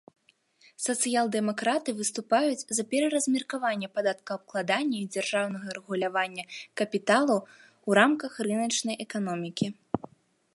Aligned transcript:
Сацыял-дэмакраты 0.85 1.91
выступаюць 1.99 2.67
за 2.77 2.85
пераразмеркаванне 2.93 3.89
падаткаабкладання 3.97 4.97
і 5.03 5.09
дзяржаўнага 5.17 5.67
рэгулявання 5.79 6.43
капіталу 6.83 7.37
ў 7.39 7.89
рамках 8.01 8.31
рыначнай 8.49 8.95
эканомікі. 9.07 9.65